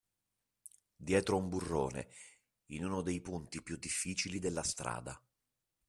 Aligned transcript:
Dietro 0.95 1.37
un 1.37 1.47
burrone, 1.47 2.09
in 2.69 2.83
uno 2.85 3.03
dei 3.03 3.21
punti 3.21 3.61
più 3.61 3.77
difficili 3.77 4.39
della 4.39 4.63
strada. 4.63 5.21